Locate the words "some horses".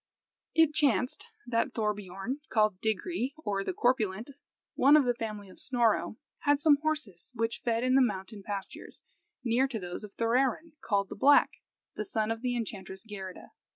6.59-7.31